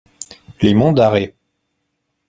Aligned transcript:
Les 0.63 0.73
Monts 0.73 0.93
d'Arrée. 0.93 1.35